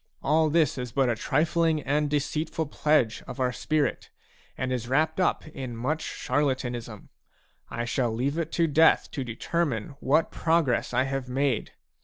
[0.23, 4.09] All this is but a trifling and deceitful pledge of our spirit,
[4.57, 7.09] and is wrapped in much charlatanism.
[7.69, 11.73] I shall leave it to Death to determine what progress I have made.